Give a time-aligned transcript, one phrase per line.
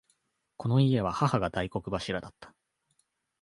[0.57, 2.55] この家は母が大黒柱だった。